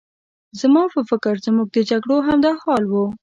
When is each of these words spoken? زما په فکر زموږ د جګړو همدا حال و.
زما 0.59 0.83
په 0.93 1.01
فکر 1.09 1.33
زموږ 1.45 1.67
د 1.73 1.77
جګړو 1.89 2.17
همدا 2.27 2.51
حال 2.63 2.83
و. 2.87 2.93